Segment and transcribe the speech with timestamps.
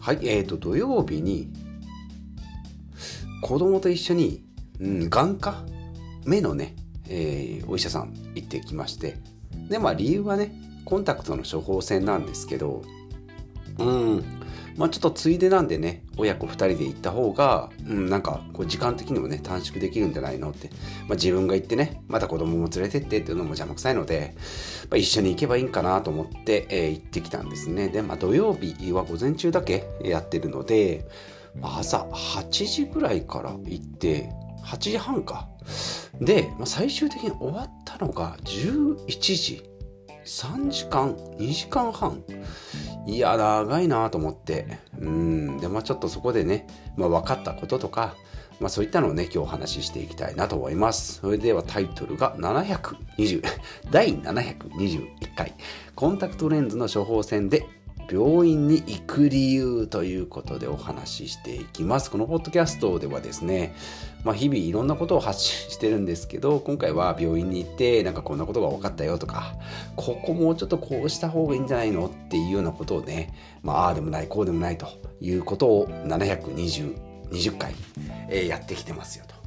[0.00, 1.52] はい、えーと、土曜日に、
[3.42, 4.42] 子供と一緒に、
[4.80, 5.62] うん、眼科
[6.24, 6.74] 目のね、
[7.08, 9.18] えー、お医者さん行ってきまして、
[9.68, 10.52] で、まあ理由はね、
[10.86, 12.82] コンタクトの処方箋なんですけど、
[13.78, 14.24] うん、
[14.80, 20.70] まあちょっとついでなんでね、親子2人で行った方が、うん、なんかこう時間的にもね、短縮できるんじゃないのって、
[21.06, 24.34] まあ自分が行ってね、また子供も連れてってっていうのも邪魔くさいので、
[24.88, 27.88] まあ、一緒に行けばいいんかなと思って、えー、行ってきたんですね。
[27.88, 31.06] で、まあ土曜日は午前中だけやってるので、
[31.60, 34.30] 朝8時ぐらいから行って、
[34.64, 35.46] 8時半か。
[36.22, 39.70] で、まあ、最終的に終わったのが11時。
[40.24, 42.22] 3時間 ?2 時間半
[43.06, 44.78] いや、長いなと思って。
[44.98, 45.58] うん。
[45.58, 48.14] で、まあちょっとそこでね、まあ分かったこととか、
[48.60, 51.20] まあそういったのをね、今日お話ししていきたいなと思います。
[51.20, 53.42] それではタイトルが720、
[53.90, 55.54] 第721回、
[55.94, 57.66] コンタクトレンズの処方箋で
[58.08, 62.10] 病院に行く理由ということでお話ししていきます。
[62.10, 63.74] このポッドキャストではですね、
[64.24, 69.54] まあ、日々いろんなことを発信してるんですけど、今回は病院に行って、なんかこんなことが分かったよとか、
[69.96, 74.86] ここもうちょっとこうした方がいいんじゃないのっていうようなことをね、まあ、あでもない、こうでもないと
[75.20, 76.96] いうことを720、
[77.30, 77.74] 20回、
[78.28, 79.40] え、やってきてますよと。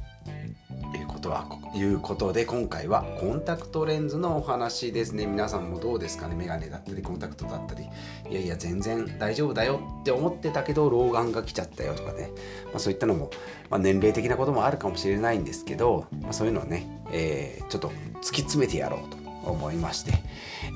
[1.24, 6.36] とはいうことで今回はコンタクトレンズのお話ですね皆さんもどうですかね？
[6.36, 7.86] メガネだったりコンタクトだったり
[8.30, 12.30] いやいや全然大丈夫だよって思ってたけど老眼が来ちゃったよとかね、
[12.66, 13.30] まあ、そういったのも、
[13.70, 20.12] まあ、年齢的なこともあるかもしれないんですけど、まあ、そういうのをね、えー、ちょっと突き詰めてやろうと思いまして、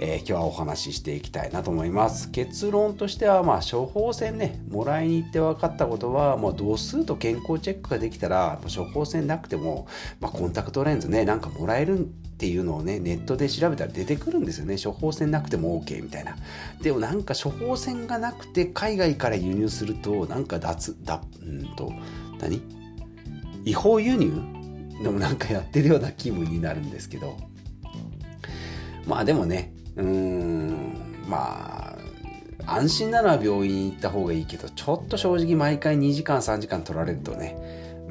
[0.00, 2.30] えー、今日はお話ししていきたいなと思います。
[2.30, 9.86] 結論としてはまあ処方箋ねもらいに行って分かったことはもう度数と健康チェックができたら処方箋なくても、
[10.20, 12.08] まあ、コンタクトレンズねなんかもらえる
[12.39, 14.77] っていうのをねネットで調べたら出てくるんですよね。
[14.83, 16.36] 処方箋なくても OK みたいな。
[16.80, 21.92] でもなんか処方箋がなくて海外から輸入するとなんか脱だうんと
[22.40, 22.62] 何？
[23.64, 24.33] 違法輸入？
[25.02, 27.36] でもなんかやってるような気分になるんですけど。
[29.05, 31.96] まあでもね、うーん、ま
[32.67, 37.57] あ、安心なのは病院行った方がいいけど、ちょっと正直毎回2時間3時間取られるとね、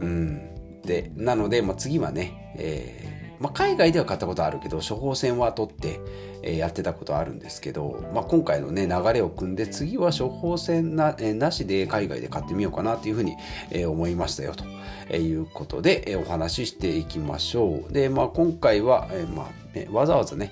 [0.02, 0.82] うん。
[0.82, 6.00] で、なので、まあ、次はね、えー、まあ、海外では買ったことあるけど、処方箋は取って、
[6.44, 13.36] えー、やってたことあるんですけど、まあ、今回のね、流れを組んで、次は処方箋な,、えー、なしで海外で買ってみようかなというふうに、
[13.72, 14.64] えー、思いましたよと。
[15.10, 17.94] えいうことで、えお話ししていきましょう。
[17.94, 20.52] で、まあ、今回は、えまあね、わざわざね、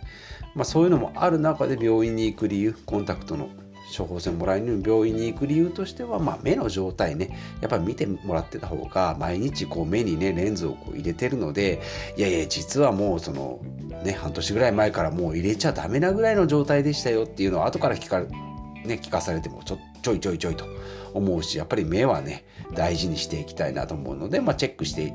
[0.54, 3.50] まあ、そういうのもある中で病院に行く理由コンタクトの
[3.96, 11.82] 処方箋もらいに病院に行く理由としては、まあ、目の状態ねやっぱり見てもらってた方が毎日こう目にねレンズをこう入れてるので
[12.18, 13.60] いやいや実はもうその
[14.04, 20.66] ね半年ぐらい前からもう入れちゃダメなぐらいの状態でしたよっていうのを後から聞か,、ね、聞かされてもちょちょいちょいちょいと
[21.14, 25.14] 思うしやっぱり目はね大事にしていきたいなと思うので、まあ、チェックして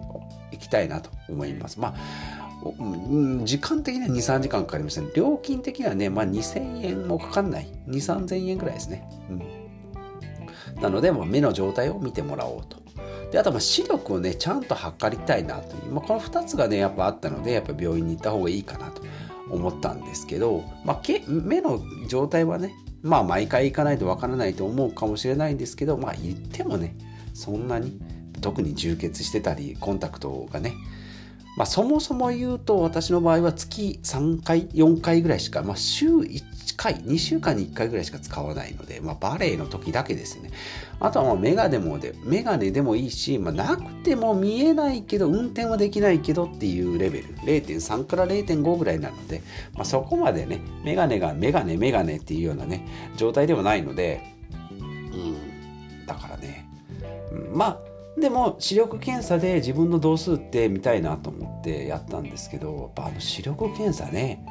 [0.53, 1.79] いきたいなと思います。
[1.79, 2.40] まあ
[3.45, 5.09] 時間的には2、3時間かかりましたね。
[5.15, 7.69] 料金的にはね、まあ2000円もかかんない。
[7.89, 9.09] 2、3000円ぐらいですね。
[9.31, 12.79] うん、なので、まあ、目の状態を見てもらおうと。
[13.33, 15.93] で、あと、まあ視力をね、ちゃんと測りたいなという。
[15.93, 19.03] まあ、この2つがね、やっぱあったので、やっぱ病院に行った方がいいかなと
[19.51, 26.95] 思ったんですけど、まあ、目の状態はね、まあ毎回行かないとわからないと思うかもしれないんですけど、まあ言ってもね、
[27.33, 27.99] そんなに
[28.41, 30.75] 特に充血してたり、コンタクトがね、
[31.61, 40.53] まあ、そもそも言うと私の場合は月3回4回ぐらいしか、まあ、週1回2週間に1回ぐらいしか使わないので、まあ、バレエの時だけですね。
[41.01, 47.35] あとはまあメガネもでメガネでもいいし、まあ、なくても見えないけど運転はできないけどっていうレベル。
[47.41, 49.43] 0.3から0.5ぐらいなので、
[49.75, 52.87] まあ、そこまでねメガネがメガネメガネっていうようなね
[53.19, 54.35] 状態ではないので
[54.71, 56.67] うんだからね
[57.53, 64.45] まあでも視力検査で自分の度数って見たいなと思ってやったんですけどやっぱあの視力検査ね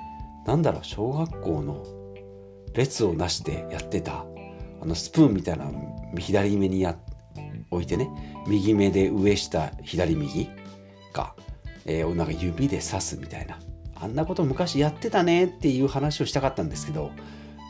[0.45, 1.85] なんだろう小学校の
[2.73, 4.25] 列をなしてやってた
[4.81, 5.69] あのスプーンみたいな
[6.17, 6.97] 左目にや
[7.71, 8.09] 置いてね
[8.47, 10.49] 右目で上下左右
[11.13, 11.35] が、
[11.85, 13.59] えー、なんか指で刺すみたいな
[13.95, 17.11] あんなこと昔やってたねっていう話をしたかったんですけど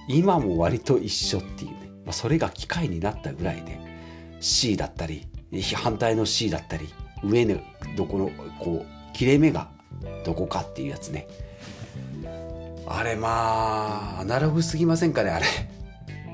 [0.08, 3.80] 今も割と一緒っていうね、まあ、それが機械になったぐらいで
[4.40, 5.28] C だったり
[5.76, 6.88] 反対の C だったり
[7.24, 7.58] 上の
[7.98, 8.30] どこの
[8.60, 9.70] こう切れ目が
[10.26, 11.28] どこかっていうやつね。
[12.88, 15.46] あれまあアナログすぎませんかねあれ。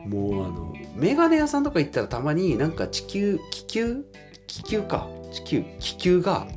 [0.08, 4.06] もうあのメガネ屋さんとか行ったらたまになんか地球気球？
[4.48, 5.08] 気球か。
[5.34, 6.48] 地球気球が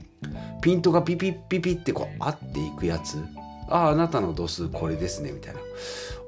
[0.61, 3.25] ピントがピピッピピってこう合っていくやつ。
[3.69, 5.61] あああなたの度数これですねみたいな。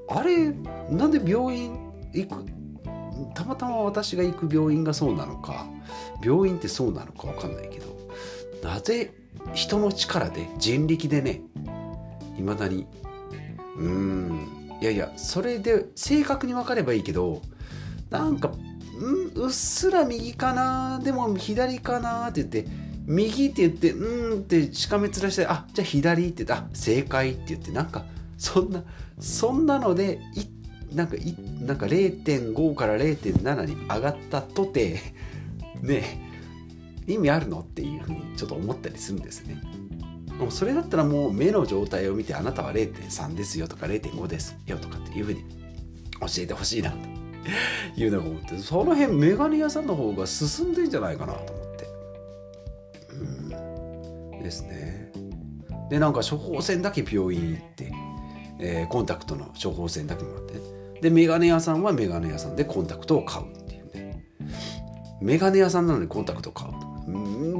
[0.09, 0.50] あれ
[0.91, 1.76] なんで病院
[2.12, 2.44] 行く
[3.34, 5.67] たまたま私が行く病院がそうなのか
[6.22, 7.87] 病院ってそうなのか分かんないけど
[8.62, 9.14] なぜ
[9.55, 11.40] 人の力で人力でね
[12.38, 12.87] いまだに
[13.76, 17.43] うんいやいやそれで正確に分かればいいけど
[18.11, 18.52] なんかん
[19.34, 22.70] うっすら右かなでも左かなって言って
[23.06, 28.05] 右って言ってうんってしかめ面してあじゃあ左って言ってあ正解って言ってなんか
[28.38, 28.84] そんな
[29.19, 30.44] そんなのでい
[30.94, 35.00] なんかいなんか0.5から0.7に上がったとて
[35.82, 36.28] ね
[37.06, 39.60] 意味あるのっていうふうにちょっと思ったりするんですね。
[40.38, 45.44] もうそれだったらもう目の状態を見てあなたは0.3ですよとか0.5ですよとかっていうふうに
[46.20, 46.96] 教えてほしいなと。
[47.96, 51.88] いうのが思ってその辺メガネ屋さんの方が進んでんじゃないかなと思って。
[53.12, 54.42] うん。
[54.42, 55.10] ですね。
[55.88, 57.92] でなんか処方箋だけ病院行って、
[58.58, 60.54] えー、コンタクトの処方箋だけもらって。
[60.54, 64.26] ねでメガネ屋さんはメガネ屋さんでコンタクトを買うっていうね。
[65.20, 66.70] メガネ屋さんなのにコンタクトを買う。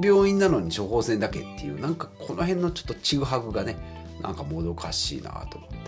[0.03, 3.77] 病院なのに処方箋だけっていうなんかこの辺のちょっとちぐはぐがね
[4.23, 5.81] なんかもどかしいなと思って。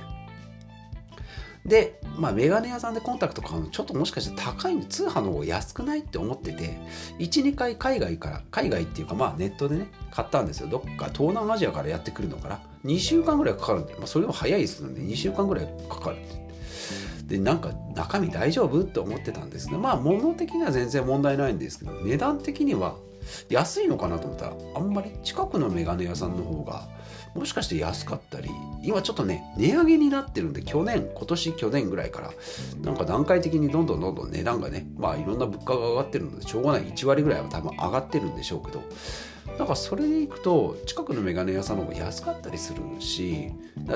[1.65, 6.81] でまあメガネ屋さんでコンタクト買うのちょっともしかして高いんで通販の方が安くないって思ってて
[7.21, 10.69] 12回海外から海外っていうかまあネットでね買ったんですよ。
[10.69, 12.61] どっか東南アジアからやってくるのかな。
[12.85, 16.17] 2週間ぐらいかかるんで、まあ、それでも早いですので2週間ぐらいかかる。
[16.17, 16.42] って
[17.27, 18.83] でなんか中身大丈夫？
[18.83, 19.79] って思ってたんですね。
[19.79, 22.97] まあ物的には全然問題ないんですけど値段的には
[23.49, 26.89] 安いのかなと思ったらあんまり近くのメガネ屋さんの方が
[27.35, 28.51] もしかして安かったり
[28.83, 32.31] 今ちょっとね値上げになってるんで去年今年去年ぐらいから
[32.83, 36.83] なんか段階的にどんどんどんどん値段がねまあいろんな物価が上がってるのでしょうがない。
[36.83, 38.83] 1割ぐらいは多分上がってるんでしょうけど
[39.57, 43.53] だからそれでいくと近くのメガネ屋さんの方が安かったりするし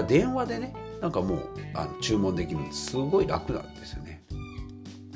[0.07, 4.23] 電話でねなんかもうあの注文できるんですごい楽なんですよね。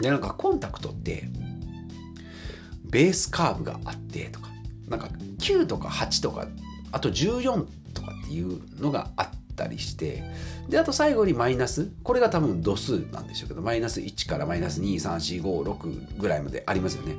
[0.01, 1.29] でなんかコンタクトって
[2.85, 4.49] ベースカーブがあってとか
[4.89, 6.47] なんか9とか8とか
[6.93, 10.25] あと14とかっていうのがあったりして
[10.69, 17.17] であと最後にマイナスこれが多分度数なんでしょうけどマイナス1からマイナス23456ぐらいまでありますよね。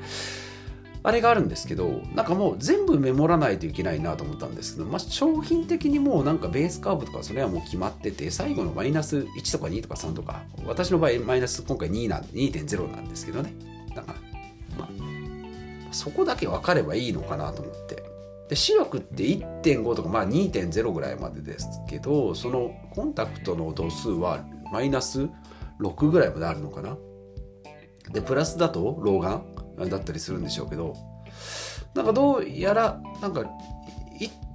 [1.03, 13.53] あれがあるんですけどなんかもう全部メモらないといけないなと思ったんですけど、まあ、商品的にもうなんかベースカーブとかそれはもう決まってて最後のマイナス1とか2とか3とか私の場合マイナス今回2な2.0なんですけどね。
[13.95, 18.03] だからまあそこだけ分かればいいのかなと思って。
[18.49, 25.29] で視力って1.5とかまあ2.0ぐらいまでですけどそのコンタクトの度数はマイナス
[25.79, 26.97] 6ぐらいまであるのかな。
[28.11, 30.95] でプラスだと老眼だったりするんでしょうけど
[31.93, 33.45] なんかどうやらなんか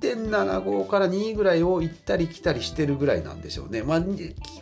[0.00, 3.82] 1.75から2ぐらいを行ったり来たりしてるぐらいなんでしょうね。
[3.82, 3.98] まあ、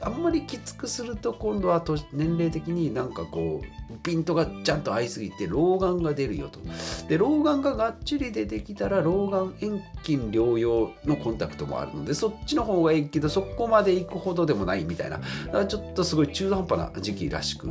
[0.03, 1.83] あんまりきつくすると今度は
[2.13, 6.61] 年齢的になんかこうピントがちゃんと合いすぎて老眼が出るよと。
[7.09, 17.67] で老眼ががっちり出てきたら老眼遠近療養のコンタクトもあるのでそっちの方がいいけどそこまで行くほどでもないみたいなだからちょっとすごい中途半端な時期らしく、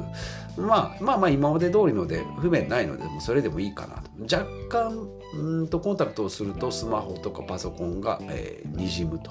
[0.57, 4.13] まあ、まあまあ今まで通りので不便ないのでそれでもいいかなと。
[4.24, 9.29] 若干うんとコンタクトをするとスマホとかパソコンが、えー、にじむと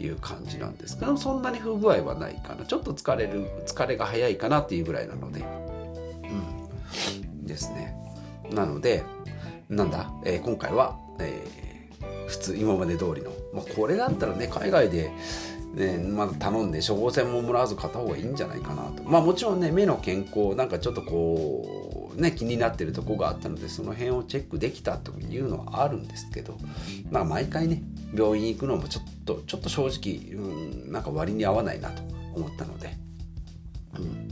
[0.00, 2.64] いう感じなんですけどそんなに不具合はないかな。
[2.64, 5.40] ちょっと疲れる疲れが早いかなっていうぐらいなので。
[5.40, 5.44] う
[7.42, 7.44] ん。
[7.44, 7.96] ですね。
[8.52, 9.02] なので
[9.68, 15.10] なんだ、えー、今回は、えー、普通今まで通りの、まあ、これだったらね海外で
[15.74, 19.02] ね、まだ頼んで処方箋ももらわず買った方がいいんじゃないかなと。
[19.02, 26.56] まあもちろんね目の健康なんかちょっとこうね気になってるとこがあったのでその辺をチェックできたというのはあるんですけど
[27.10, 27.82] まあ毎回ね
[28.14, 32.02] 病院行くのもちょっとちょっと正直、うん、なんか割に合わないなと
[32.34, 32.96] 思ったので、
[33.96, 34.28] うん、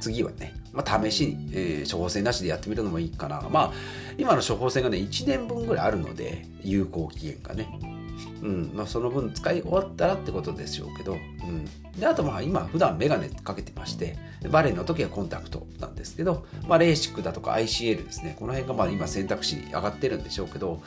[0.00, 3.40] 次はね、まあ、試しに、えー、処方箋なしでやってみるのもいいかな。
[3.50, 3.72] まあ
[4.18, 7.95] 今の処方箋がね1年分ぐらいあるので有効期限がね。
[8.42, 11.64] うんまあ、その分使い終わったらってことでしょうけど、うん、
[11.98, 14.16] であとまあ今普段メガネかけてまして
[14.50, 18.36] バレエの時はコンタクトなんですけど、まあ、レーシックだとか ICL ですね。
[18.38, 20.82] この辺がまあ今選択肢上がってるんでしょうけど、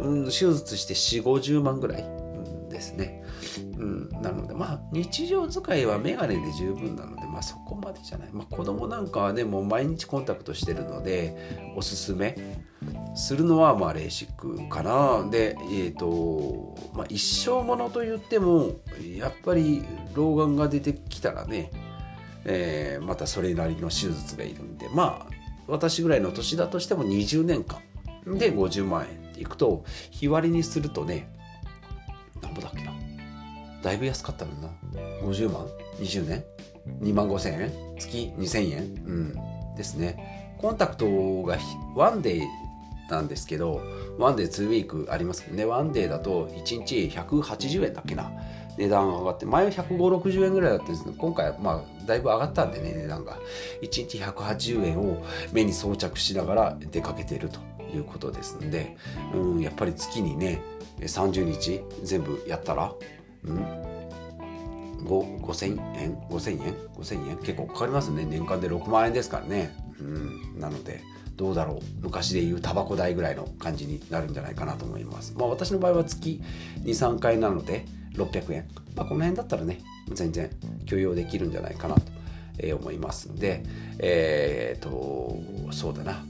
[0.00, 2.24] うん、手術して4 5 0万ぐらい、
[2.74, 3.22] ですね、
[3.78, 12.36] うん、なのでまあ日常使いはメガネで十分なので、まあ、そこまでじゃない、まあ、子供なんかはねもう毎日コンタクトしてるのでおすすめ。
[13.14, 15.28] するのはまあレーシックかな。
[15.30, 18.72] でえっ、ー、と、まあ、一生ものと言っても
[19.16, 21.70] やっぱり老眼が出てきたらね、
[22.44, 25.34] えー、またそれなりの手術がいるんでまあ
[25.66, 27.80] 私ぐらいの年だとしても20年間
[28.26, 31.28] で50万円っていくと日割りにするとね
[32.42, 32.92] 何ぼだっけな。
[33.82, 34.68] だいぶ安かったのな。
[35.22, 35.66] 50万
[35.98, 36.44] ？20年
[37.00, 37.72] ？2万5千円？
[37.98, 38.78] 月2000円？
[39.04, 39.34] うん。
[39.76, 40.56] ですね。
[40.58, 41.58] コンタクトが
[41.94, 42.42] one day
[43.10, 43.82] なんですけど
[44.18, 45.44] one day 2 week あります。
[45.44, 48.30] けどね one day だと1日180円だっけな。
[48.76, 53.38] 値段が上がって前は15060円ぐらいだったんですけど今回はまあだいぶ上がったんでね値段が。
[53.82, 57.60] 1日180円を目に装着しながら出かけていると
[57.94, 58.96] いうことですんで
[59.32, 60.60] うんやっぱり月にね
[60.98, 62.92] 30日全部やったら
[63.44, 63.58] うん
[65.04, 67.36] 5000円5000円5000円？
[67.36, 68.24] 結構かかりますね。
[68.24, 69.76] 年間で6万円ですからね。
[70.00, 71.02] うんなので
[71.36, 71.78] どうだろう。
[72.02, 75.34] 昔でいうタバコ代ぐらいの感じになるんじゃないかなと思います。
[75.36, 76.40] まあ私の場合は月
[76.84, 79.80] 23回なので600円、まあ、この辺だったらね
[80.12, 80.50] 全然
[80.86, 82.02] 許容できるんじゃないかなと
[82.76, 83.64] 思いますんで
[83.98, 85.38] えっ、と
[85.72, 86.24] そうだな。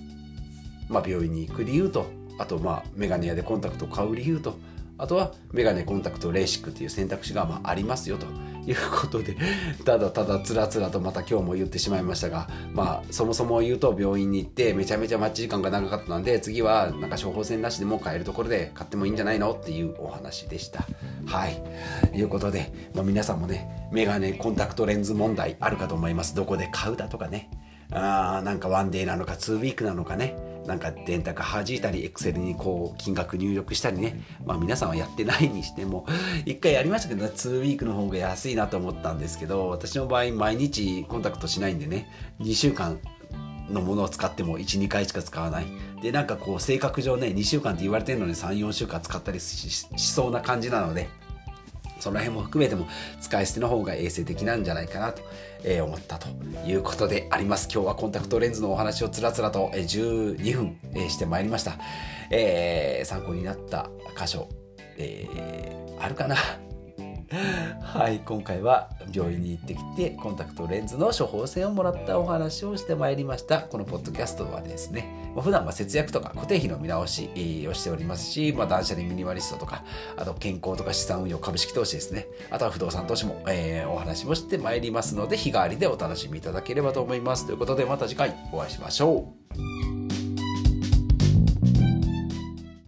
[0.89, 2.07] まあ病院に行く理由と
[2.39, 4.59] あとまあメガネ屋でコンタクトを買う理由と
[4.99, 8.27] あとはメガネコンタクトレーシックっていう選択肢がまあありますよと。
[8.67, 9.37] いうことで
[9.85, 20.87] ただただつらつらとまた今日も言ってしまいましたがまあそもそも言うと病院に行ってめちゃめちゃ待ち時間が長かったので次はなんか処方箋なしでも買えるところで買ってもいいんじゃないのっていうお話でした。
[21.27, 21.63] はい。
[22.15, 26.35] いうことで、まあ、皆さんもねメガネコンタクトレンズ問題あるかと思います。
[26.35, 27.51] どこで買うだとかね。
[27.91, 30.54] あーなんかワンデーなのかツーウィークなのかね。
[30.67, 34.21] なんか電卓弾いたり、エクセルにこう金額入力したりね。
[34.45, 36.07] まあ皆さんはやってないにしても、
[36.47, 42.09] 一回やりましたけど、2ウィークの方が安いなと思ったんですけど、私の場合毎日コンタクトしないんでね、
[42.41, 42.99] 2週間
[43.71, 45.67] のものを使っても1、2回しか使わない。
[46.03, 51.09] で、なんかこう性格上ね、2週間って言われてるのに3、4週間使ったりしそうな感じなので、
[52.05, 52.87] その辺も含めても
[53.23, 55.23] 使い捨ての方が衛生的なんじゃないかなと
[55.85, 56.29] 思ったと
[56.67, 57.67] いうことであります。
[57.73, 61.79] 今日はコンタクトレンズのお話をつらつらと12分してまいりました。
[62.31, 64.51] えー、参考になった箇所、
[64.99, 66.37] えー、あるかな？
[67.31, 73.61] はい、今回は病院に行ってきてコンタクトレンズの処方箋をもらったお話をしてまいりました。
[73.61, 77.31] このポッドキャストはですね、まあ、普段は節約とか固定費の見直し
[77.69, 79.85] をしておりますし、まあ、断捨離ミニマリストとか、
[80.17, 87.47] あと健康とか資産運用、株式投資ですね、あとは不動産投資も、えー、お話もしてまいりますので、日替わりでお楽しみいただければと思います。
[87.47, 89.74] ということで、また次回お会いしましょう。